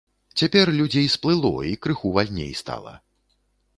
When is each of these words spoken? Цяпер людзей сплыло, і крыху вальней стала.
Цяпер 0.41 0.71
людзей 0.77 1.09
сплыло, 1.15 1.53
і 1.73 1.75
крыху 1.85 2.13
вальней 2.17 2.51
стала. 2.63 2.95